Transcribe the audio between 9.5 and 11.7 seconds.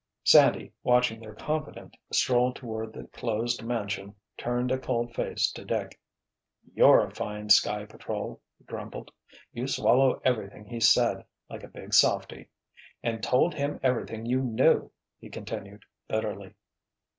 "You swallowed everything he said, like a